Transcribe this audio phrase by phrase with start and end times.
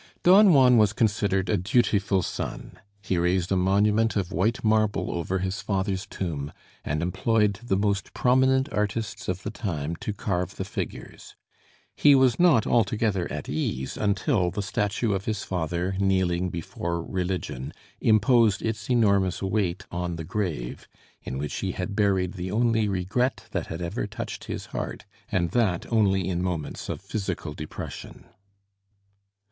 [0.23, 2.79] Don Juan was considered a dutiful son.
[3.03, 6.51] He raised a monument of white marble over his father's tomb,
[6.83, 11.35] and employed the most prominent artists of the time to carve the figures.
[11.95, 17.71] He was not altogether at ease until the statue of his father, kneeling before Religion,
[17.99, 20.87] imposed its enormous weight on the grave,
[21.21, 25.51] in which he had buried the only regret that had ever touched his heart, and
[25.51, 28.25] that only in moments of physical depression.